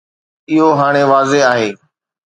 [0.51, 1.69] اهو هاڻي واضح آهي.